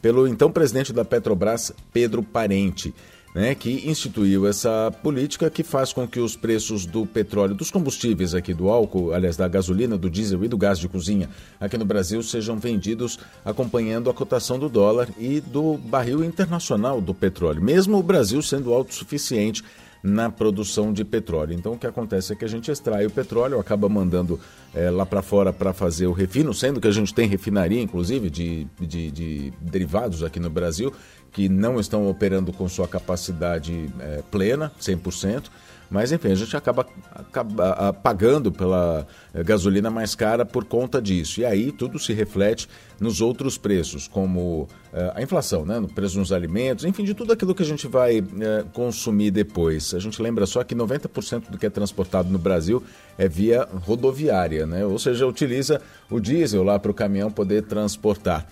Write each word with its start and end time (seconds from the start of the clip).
pelo 0.00 0.26
então 0.26 0.50
presidente 0.50 0.90
da 0.90 1.04
Petrobras, 1.04 1.70
Pedro 1.92 2.22
Parente 2.22 2.94
né, 3.34 3.54
que 3.54 3.88
instituiu 3.88 4.46
essa 4.46 4.92
política 5.02 5.50
que 5.50 5.62
faz 5.62 5.92
com 5.92 6.06
que 6.06 6.20
os 6.20 6.36
preços 6.36 6.86
do 6.86 7.06
petróleo, 7.06 7.54
dos 7.54 7.70
combustíveis 7.70 8.34
aqui, 8.34 8.54
do 8.54 8.68
álcool, 8.68 9.12
aliás, 9.12 9.36
da 9.36 9.46
gasolina, 9.46 9.96
do 9.96 10.10
diesel 10.10 10.44
e 10.44 10.48
do 10.48 10.56
gás 10.56 10.78
de 10.78 10.88
cozinha 10.88 11.28
aqui 11.60 11.76
no 11.76 11.84
Brasil 11.84 12.22
sejam 12.22 12.58
vendidos 12.58 13.18
acompanhando 13.44 14.10
a 14.10 14.14
cotação 14.14 14.58
do 14.58 14.68
dólar 14.68 15.08
e 15.18 15.40
do 15.40 15.76
barril 15.76 16.24
internacional 16.24 17.00
do 17.00 17.14
petróleo, 17.14 17.62
mesmo 17.62 17.98
o 17.98 18.02
Brasil 18.02 18.42
sendo 18.42 18.72
autossuficiente 18.72 19.62
na 20.08 20.30
produção 20.30 20.92
de 20.92 21.04
petróleo. 21.04 21.52
Então 21.52 21.72
o 21.72 21.78
que 21.78 21.86
acontece 21.86 22.32
é 22.32 22.36
que 22.36 22.44
a 22.44 22.48
gente 22.48 22.70
extrai 22.70 23.06
o 23.06 23.10
petróleo, 23.10 23.60
acaba 23.60 23.88
mandando 23.88 24.40
é, 24.74 24.90
lá 24.90 25.04
para 25.04 25.22
fora 25.22 25.52
para 25.52 25.72
fazer 25.72 26.06
o 26.06 26.12
refino, 26.12 26.52
sendo 26.54 26.80
que 26.80 26.88
a 26.88 26.92
gente 26.92 27.12
tem 27.14 27.28
refinaria, 27.28 27.80
inclusive, 27.80 28.30
de, 28.30 28.66
de, 28.80 29.10
de, 29.10 29.52
derivados 29.60 30.24
aqui 30.24 30.40
no 30.40 30.50
Brasil, 30.50 30.92
que 31.30 31.48
não 31.48 31.78
estão 31.78 32.08
operando 32.08 32.52
com 32.52 32.68
sua 32.68 32.88
capacidade 32.88 33.88
é, 34.00 34.22
plena, 34.30 34.72
100%. 34.80 35.44
Mas 35.90 36.12
enfim, 36.12 36.30
a 36.30 36.34
gente 36.34 36.56
acaba, 36.56 36.86
acaba 37.14 37.92
pagando 37.92 38.52
pela 38.52 39.06
eh, 39.32 39.42
gasolina 39.42 39.90
mais 39.90 40.14
cara 40.14 40.44
por 40.44 40.64
conta 40.64 41.00
disso. 41.00 41.40
E 41.40 41.46
aí 41.46 41.72
tudo 41.72 41.98
se 41.98 42.12
reflete 42.12 42.68
nos 43.00 43.20
outros 43.20 43.56
preços, 43.56 44.08
como 44.08 44.62
uh, 44.62 44.68
a 45.14 45.22
inflação, 45.22 45.64
né? 45.64 45.78
no 45.78 45.88
preço 45.88 46.18
nos 46.18 46.32
alimentos, 46.32 46.84
enfim, 46.84 47.04
de 47.04 47.14
tudo 47.14 47.32
aquilo 47.32 47.54
que 47.54 47.62
a 47.62 47.66
gente 47.66 47.86
vai 47.86 48.20
uh, 48.20 48.24
consumir 48.72 49.30
depois. 49.30 49.94
A 49.94 49.98
gente 49.98 50.20
lembra 50.20 50.46
só 50.46 50.62
que 50.64 50.74
90% 50.74 51.48
do 51.48 51.56
que 51.56 51.66
é 51.66 51.70
transportado 51.70 52.28
no 52.28 52.38
Brasil 52.38 52.82
é 53.16 53.28
via 53.28 53.68
rodoviária, 53.86 54.66
né? 54.66 54.84
ou 54.84 54.98
seja, 54.98 55.26
utiliza 55.26 55.80
o 56.10 56.18
diesel 56.20 56.64
lá 56.64 56.78
para 56.78 56.90
o 56.90 56.94
caminhão 56.94 57.30
poder 57.30 57.62
transportar. 57.62 58.46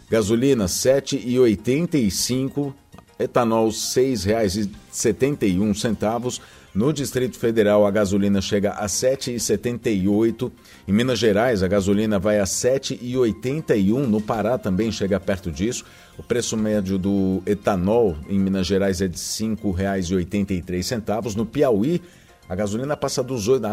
gasolina 0.10 0.64
R$ 0.64 0.70
7,85, 0.70 2.74
etanol 3.20 3.68
R$ 3.68 3.74
6,71. 3.74 6.40
No 6.74 6.92
Distrito 6.92 7.38
Federal, 7.38 7.86
a 7.86 7.92
gasolina 7.92 8.42
chega 8.42 8.72
a 8.72 8.82
R$ 8.82 8.88
7,78. 8.88 10.52
Em 10.88 10.92
Minas 10.92 11.20
Gerais, 11.20 11.62
a 11.62 11.68
gasolina 11.68 12.18
vai 12.18 12.40
a 12.40 12.46
R$ 12.46 12.50
7,81. 12.50 14.08
No 14.08 14.20
Pará 14.20 14.58
também 14.58 14.92
chega 14.92 15.20
perto 15.20 15.52
disso. 15.52 15.86
O 16.18 16.24
preço 16.24 16.58
médio 16.58 16.98
do 16.98 17.44
etanol 17.46 18.18
em 18.28 18.40
Minas 18.40 18.66
Gerais 18.66 19.02
é 19.02 19.08
de 19.08 19.18
R$ 19.18 19.22
5,83. 19.22 21.36
No 21.36 21.46
Piauí, 21.46 22.02
a 22.50 22.56
gasolina 22.56 22.98
passa 22.98 23.22
dos 23.22 23.48
oito. 23.48 23.68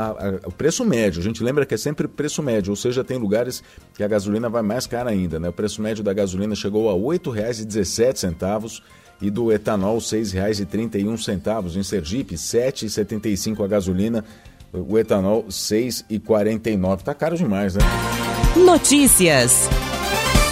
O 0.44 0.52
preço 0.52 0.84
médio, 0.84 1.20
a 1.20 1.24
gente 1.24 1.42
lembra 1.42 1.64
que 1.64 1.72
é 1.72 1.78
sempre 1.78 2.06
preço 2.06 2.42
médio, 2.42 2.70
ou 2.70 2.76
seja, 2.76 3.02
tem 3.02 3.16
lugares 3.16 3.64
que 3.94 4.04
a 4.04 4.08
gasolina 4.08 4.50
vai 4.50 4.60
mais 4.60 4.86
cara 4.86 5.08
ainda. 5.08 5.40
Né? 5.40 5.48
O 5.48 5.54
preço 5.54 5.80
médio 5.80 6.04
da 6.04 6.12
gasolina 6.12 6.54
chegou 6.54 6.90
a 6.90 6.92
R$ 6.92 7.00
8,17 7.18 8.82
e 9.20 9.30
do 9.30 9.52
etanol 9.52 9.98
R$ 9.98 10.00
6,31 10.00 11.76
em 11.76 11.82
Sergipe, 11.82 12.34
R$ 12.34 12.40
7,75 12.40 13.64
a 13.64 13.66
gasolina, 13.66 14.24
o 14.72 14.98
etanol 14.98 15.42
R$ 15.42 15.48
6,49. 15.48 17.02
Tá 17.02 17.14
caro 17.14 17.36
demais, 17.36 17.74
né? 17.74 17.82
Notícias. 18.56 19.68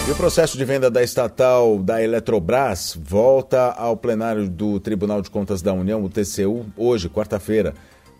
E 0.09 0.11
o 0.11 0.15
processo 0.15 0.56
de 0.56 0.65
venda 0.65 0.91
da 0.91 1.03
estatal 1.03 1.79
da 1.79 2.03
Eletrobras 2.03 2.99
volta 2.99 3.73
ao 3.73 3.97
plenário 3.97 4.49
do 4.49 4.81
Tribunal 4.81 5.21
de 5.21 5.29
Contas 5.29 5.61
da 5.61 5.73
União, 5.73 6.03
o 6.03 6.09
TCU, 6.09 6.64
hoje, 6.76 7.11
quarta-feira. 7.11 7.75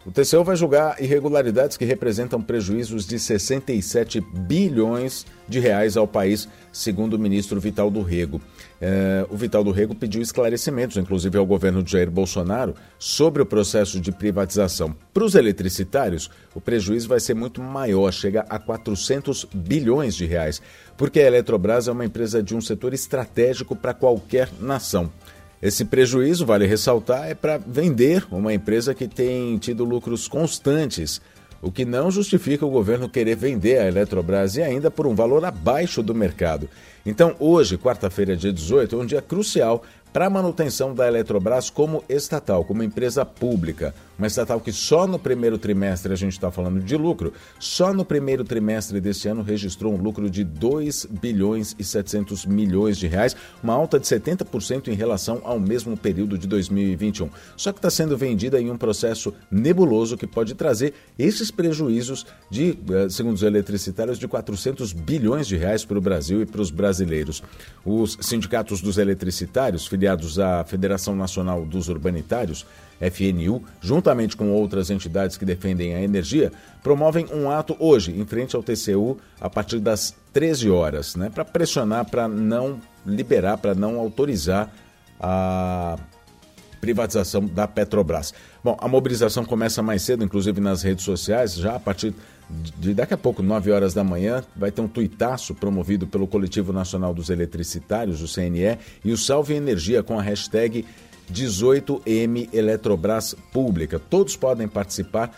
O 0.09 0.11
TCU 0.11 0.43
vai 0.43 0.57
julgar 0.57 1.03
irregularidades 1.03 1.77
que 1.77 1.85
representam 1.85 2.41
prejuízos 2.41 3.07
de 3.07 3.19
67 3.19 4.23
bilhões 4.23 5.27
de 5.47 5.61
reais 5.61 5.99
ao 5.99 6.09
país, 6.09 6.49
segundo 6.73 7.13
o 7.13 7.19
ministro 7.19 7.61
Vital 7.61 7.91
do 7.91 8.01
Rego. 8.01 8.41
É, 8.81 9.27
o 9.29 9.37
Vital 9.37 9.63
do 9.63 9.71
Rego 9.71 9.95
pediu 9.95 10.23
esclarecimentos, 10.23 10.97
inclusive 10.97 11.37
ao 11.37 11.45
governo 11.45 11.83
de 11.83 11.93
Jair 11.93 12.11
Bolsonaro, 12.11 12.75
sobre 12.99 13.43
o 13.43 13.47
processo 13.47 14.01
de 14.01 14.11
privatização. 14.11 14.97
Para 15.13 15.25
os 15.25 15.35
eletricitários, 15.35 16.31
o 16.55 16.61
prejuízo 16.61 17.07
vai 17.07 17.21
ser 17.21 17.35
muito 17.35 17.61
maior, 17.61 18.11
chega 18.11 18.47
a 18.49 18.59
400 18.59 19.47
bilhões 19.53 20.17
de 20.17 20.25
reais, 20.25 20.63
porque 20.97 21.21
a 21.21 21.27
Eletrobras 21.27 21.87
é 21.87 21.93
uma 21.93 22.07
empresa 22.07 22.43
de 22.43 22.57
um 22.57 22.63
setor 22.63 22.95
estratégico 22.95 23.77
para 23.77 23.93
qualquer 23.93 24.49
nação. 24.59 25.11
Esse 25.61 25.85
prejuízo, 25.85 26.47
vale 26.47 26.67
ressaltar, 26.67 27.29
é 27.29 27.35
para 27.35 27.59
vender 27.59 28.25
uma 28.31 28.55
empresa 28.55 28.95
que 28.95 29.09
tem 29.09 29.59
tido 29.59 29.85
lucros 29.85 30.29
constantes, 30.29 31.21
o 31.61 31.73
que 31.73 31.85
não 31.85 32.11
justifica 32.13 32.65
o 32.65 32.71
governo 32.71 33.09
querer 33.09 33.35
vender 33.35 33.79
a 33.79 33.89
Eletrobras 33.89 34.57
e 34.57 34.63
ainda 34.63 34.89
por 34.89 35.07
um 35.07 35.17
valor 35.17 35.45
abaixo 35.45 36.01
do 36.01 36.15
mercado. 36.15 36.69
Então, 37.05 37.35
hoje, 37.41 37.77
quarta-feira, 37.77 38.37
dia 38.37 38.53
18, 38.53 38.95
é 38.95 38.99
um 38.99 39.07
dia 39.07 39.21
crucial 39.21 39.83
para 40.13 40.27
a 40.27 40.31
manutenção 40.31 40.95
da 40.95 41.09
Eletrobras 41.09 41.69
como 41.71 42.05
estatal, 42.09 42.65
como 42.65 42.85
empresa 42.85 43.25
pública. 43.25 43.93
Uma 44.19 44.27
estatal 44.27 44.61
que 44.61 44.73
só 44.73 45.07
no 45.07 45.17
primeiro 45.17 45.57
trimestre, 45.57 46.13
a 46.13 46.17
gente 46.17 46.33
está 46.33 46.51
falando 46.51 46.81
de 46.81 46.97
lucro, 46.97 47.33
só 47.61 47.95
no 47.95 48.05
primeiro 48.05 48.43
trimestre 48.43 49.01
deste 49.01 49.29
ano 49.29 49.43
registrou 49.43 49.95
um 49.95 49.97
lucro 49.97 50.29
de 50.29 50.43
2 50.43 51.07
bilhões 51.21 51.77
e 51.79 51.85
700 51.85 52.45
milhões 52.45 52.99
de 52.99 53.07
reais, 53.07 53.37
uma 53.63 53.75
alta 53.75 54.01
de 54.01 54.09
70% 54.09 54.89
em 54.89 54.95
relação 54.95 55.41
ao 55.45 55.61
mesmo 55.61 55.97
período 55.97 56.37
de 56.37 56.49
2021. 56.49 57.31
Só 57.57 57.71
que 57.71 57.79
está 57.79 57.91
sendo 57.91 58.19
vendida 58.19 58.61
em 58.61 58.73
um 58.73 58.77
processo 58.77 59.33
nebuloso 59.49 60.17
que 60.17 60.27
pode 60.27 60.53
trazer 60.57 60.95
esses 61.17 61.53
prejuízos 61.53 62.27
de, 62.51 62.77
eh, 62.91 63.09
segundo 63.09 63.37
os 63.37 63.43
eletricitários, 63.45 64.19
de 64.19 64.27
400 64.27 64.93
bilhões 64.93 65.47
de 65.47 65.57
reais 65.57 65.85
para 65.85 65.97
o 65.97 66.01
Brasil 66.01 66.43
e 66.43 66.47
para 66.47 66.61
os 66.61 66.73
brasileiros. 66.73 67.41
Os 67.85 68.19
sindicatos 68.21 68.81
dos 68.81 68.99
eletricitários, 68.99 69.87
filiados 69.87 70.41
à 70.41 70.65
Federação 70.65 71.15
Nacional 71.15 71.65
dos 71.65 71.89
Urbanitários, 71.89 72.67
FNU, 73.01 73.63
juntamente 73.81 74.37
com 74.37 74.51
outras 74.51 74.91
entidades 74.91 75.37
que 75.37 75.45
defendem 75.45 75.95
a 75.95 76.03
energia, 76.03 76.53
promovem 76.83 77.27
um 77.33 77.51
ato 77.51 77.77
hoje 77.79 78.19
em 78.19 78.25
frente 78.27 78.57
ao 78.57 78.63
TCU 78.63 79.19
a 79.41 79.49
partir 79.49 79.79
das 79.79 80.15
13 80.33 80.71
horas, 80.71 81.15
né, 81.17 81.31
para 81.31 81.45
pressionar 81.45 82.09
para 82.11 82.27
não 82.29 82.81
liberar, 83.07 83.59
para 83.59 83.75
não 83.75 83.99
autorizar 83.99 84.73
a 85.21 85.99
privatização 86.81 87.45
da 87.45 87.67
Petrobras. 87.67 88.33
Bom, 88.63 88.77
a 88.81 88.89
mobilização 88.89 89.45
começa 89.45 89.83
mais 89.83 90.03
cedo, 90.03 90.25
inclusive 90.25 90.61
nas 90.61 90.83
redes 90.83 91.05
sociais, 91.05 91.55
já 91.55 91.75
a 91.75 91.81
partir 91.81 92.15
de 92.79 92.95
daqui 92.95 93.13
a 93.13 93.19
pouco, 93.19 93.43
9 93.43 93.71
horas 93.71 93.93
da 93.93 94.03
manhã, 94.03 94.43
vai 94.57 94.71
ter 94.71 94.81
um 94.81 94.89
tuitaço 94.89 95.55
promovido 95.55 96.07
pelo 96.07 96.27
Coletivo 96.27 96.73
Nacional 96.73 97.13
dos 97.13 97.29
Eletricitários, 97.29 98.23
o 98.23 98.33
CNE, 98.33 98.79
e 99.05 99.13
o 99.13 99.19
Salve 99.19 99.55
Energia 99.55 100.03
com 100.03 100.19
a 100.19 100.23
hashtag 100.23 100.85
18M 101.33 102.49
Eletrobras 102.53 103.35
Pública. 103.53 103.99
Todos 103.99 104.37
podem 104.37 104.69
participar, 104.69 105.37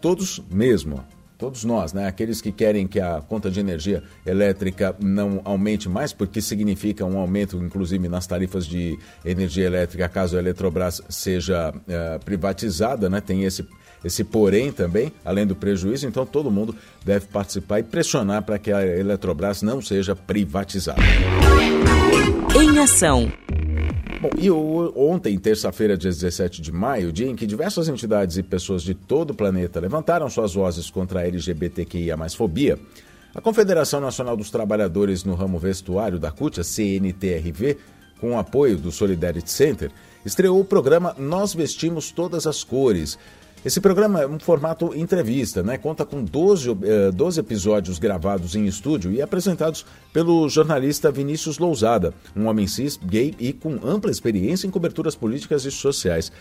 todos 0.00 0.42
mesmo, 0.50 1.04
todos 1.42 1.64
nós, 1.64 1.92
né? 1.92 2.06
Aqueles 2.06 2.40
que 2.40 2.52
querem 2.52 2.86
que 2.86 3.00
a 3.00 3.20
conta 3.20 3.50
de 3.50 3.58
energia 3.58 4.02
elétrica 4.24 4.94
não 5.00 5.40
aumente 5.44 5.88
mais, 5.88 6.12
porque 6.12 6.40
significa 6.40 7.04
um 7.04 7.18
aumento, 7.18 7.56
inclusive, 7.56 8.08
nas 8.08 8.26
tarifas 8.26 8.64
de 8.64 8.96
energia 9.24 9.66
elétrica, 9.66 10.08
caso 10.08 10.36
a 10.36 10.38
Eletrobras 10.38 11.02
seja 11.08 11.70
uh, 11.70 12.24
privatizada, 12.24 13.10
né? 13.10 13.20
Tem 13.20 13.42
esse 13.42 13.66
esse 14.04 14.24
porém 14.24 14.72
também, 14.72 15.12
além 15.24 15.46
do 15.46 15.54
prejuízo, 15.54 16.08
então 16.08 16.26
todo 16.26 16.50
mundo 16.50 16.74
deve 17.04 17.26
participar 17.26 17.78
e 17.78 17.82
pressionar 17.84 18.42
para 18.42 18.58
que 18.58 18.72
a 18.72 18.84
Eletrobras 18.84 19.62
não 19.62 19.80
seja 19.80 20.16
privatizada. 20.16 21.00
Em 22.60 22.78
ação. 22.78 23.32
Bom, 24.22 24.30
e 24.38 24.48
ontem, 24.48 25.36
terça-feira, 25.36 25.96
dia 25.96 26.08
17 26.08 26.62
de 26.62 26.70
maio, 26.70 27.12
dia 27.12 27.26
em 27.26 27.34
que 27.34 27.44
diversas 27.44 27.88
entidades 27.88 28.36
e 28.36 28.42
pessoas 28.44 28.84
de 28.84 28.94
todo 28.94 29.32
o 29.32 29.34
planeta 29.34 29.80
levantaram 29.80 30.30
suas 30.30 30.54
vozes 30.54 30.88
contra 30.88 31.18
a 31.18 31.26
LGBTQIA 31.26 32.16
fobia, 32.28 32.78
a 33.34 33.40
Confederação 33.40 34.00
Nacional 34.00 34.36
dos 34.36 34.48
Trabalhadores 34.48 35.24
no 35.24 35.34
Ramo 35.34 35.58
Vestuário 35.58 36.20
da 36.20 36.30
CUT, 36.30 36.60
a 36.60 36.62
CNTRV, 36.62 37.78
com 38.20 38.34
o 38.34 38.38
apoio 38.38 38.76
do 38.78 38.92
Solidarity 38.92 39.50
Center, 39.50 39.90
estreou 40.24 40.60
o 40.60 40.64
programa 40.64 41.16
Nós 41.18 41.52
Vestimos 41.52 42.12
Todas 42.12 42.46
as 42.46 42.62
Cores, 42.62 43.18
esse 43.64 43.80
programa 43.80 44.22
é 44.22 44.26
um 44.26 44.40
formato 44.40 44.92
entrevista, 44.94 45.62
né? 45.62 45.78
Conta 45.78 46.04
com 46.04 46.24
12, 46.24 46.74
12 47.14 47.38
eh, 47.38 47.40
episódios 47.40 47.98
gravados 47.98 48.56
em 48.56 48.66
estúdio 48.66 49.12
e 49.12 49.22
apresentados 49.22 49.86
pelo 50.12 50.48
jornalista 50.48 51.12
Vinícius 51.12 51.58
Lousada, 51.58 52.12
um 52.34 52.46
homem 52.46 52.66
cis, 52.66 52.96
gay 52.96 53.34
e 53.38 53.52
com 53.52 53.78
ampla 53.84 54.10
experiência 54.10 54.66
em 54.66 54.70
coberturas 54.70 55.14
políticas 55.14 55.64
e 55.64 55.70
sociais. 55.70 56.32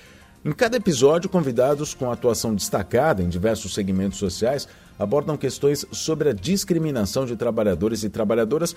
Em 0.43 0.51
cada 0.51 0.77
episódio, 0.77 1.29
convidados 1.29 1.93
com 1.93 2.11
atuação 2.11 2.55
destacada 2.55 3.21
em 3.21 3.29
diversos 3.29 3.75
segmentos 3.75 4.17
sociais 4.17 4.67
abordam 4.97 5.37
questões 5.37 5.85
sobre 5.91 6.29
a 6.29 6.33
discriminação 6.33 7.27
de 7.27 7.35
trabalhadores 7.35 8.03
e 8.03 8.09
trabalhadoras 8.09 8.75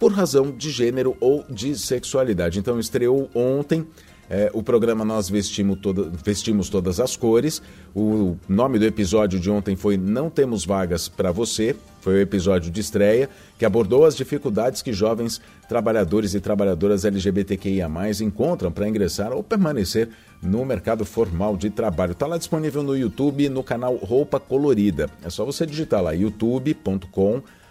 por 0.00 0.12
razão 0.12 0.50
de 0.50 0.70
gênero 0.70 1.16
ou 1.20 1.44
de 1.48 1.78
sexualidade. 1.78 2.58
Então, 2.58 2.80
estreou 2.80 3.30
ontem 3.32 3.86
é, 4.28 4.50
o 4.52 4.62
programa 4.62 5.04
Nós 5.04 5.28
Vestimos, 5.28 5.78
toda, 5.80 6.10
Vestimos 6.24 6.68
Todas 6.68 6.98
as 7.00 7.16
Cores. 7.16 7.62
O 7.94 8.36
nome 8.48 8.78
do 8.78 8.84
episódio 8.84 9.38
de 9.38 9.50
ontem 9.50 9.76
foi 9.76 9.96
Não 9.96 10.28
Temos 10.28 10.64
Vagas 10.64 11.08
para 11.08 11.30
Você. 11.30 11.76
Foi 12.00 12.14
o 12.14 12.20
episódio 12.20 12.70
de 12.70 12.80
estreia 12.80 13.28
que 13.58 13.64
abordou 13.64 14.04
as 14.04 14.16
dificuldades 14.16 14.82
que 14.82 14.92
jovens 14.92 15.40
trabalhadores 15.68 16.34
e 16.34 16.40
trabalhadoras 16.40 17.04
LGBTQIA 17.04 17.88
encontram 18.20 18.70
para 18.70 18.88
ingressar 18.88 19.32
ou 19.32 19.42
permanecer 19.42 20.08
no 20.42 20.64
mercado 20.64 21.04
formal 21.04 21.56
de 21.56 21.70
trabalho. 21.70 22.12
Está 22.12 22.26
lá 22.26 22.38
disponível 22.38 22.82
no 22.82 22.96
YouTube 22.96 23.48
no 23.48 23.62
canal 23.62 23.96
Roupa 23.96 24.38
Colorida. 24.38 25.10
É 25.24 25.30
só 25.30 25.44
você 25.44 25.66
digitar 25.66 26.02
lá 26.02 26.12
youtube.com.br 26.12 27.65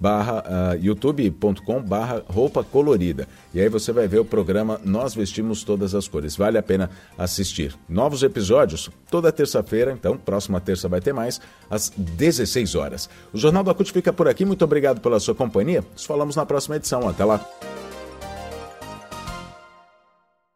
barra 0.00 0.42
uh, 0.42 0.84
youtube.com 0.84 1.82
barra 1.82 2.22
roupa 2.26 2.64
colorida. 2.64 3.28
E 3.52 3.60
aí 3.60 3.68
você 3.68 3.92
vai 3.92 4.08
ver 4.08 4.18
o 4.18 4.24
programa 4.24 4.80
Nós 4.84 5.14
Vestimos 5.14 5.62
Todas 5.62 5.94
as 5.94 6.08
Cores. 6.08 6.36
Vale 6.36 6.56
a 6.56 6.62
pena 6.62 6.90
assistir. 7.18 7.76
Novos 7.88 8.22
episódios 8.22 8.90
toda 9.10 9.30
terça-feira, 9.30 9.92
então 9.92 10.16
próxima 10.16 10.60
terça 10.60 10.88
vai 10.88 11.00
ter 11.00 11.12
mais, 11.12 11.40
às 11.68 11.92
16 11.96 12.74
horas. 12.74 13.10
O 13.32 13.38
Jornal 13.38 13.62
da 13.62 13.74
CUT 13.74 13.92
fica 13.92 14.12
por 14.12 14.28
aqui. 14.28 14.44
Muito 14.44 14.64
obrigado 14.64 15.00
pela 15.00 15.20
sua 15.20 15.34
companhia. 15.34 15.84
Nos 15.92 16.04
falamos 16.04 16.36
na 16.36 16.46
próxima 16.46 16.76
edição. 16.76 17.08
Até 17.08 17.24
lá. 17.24 17.44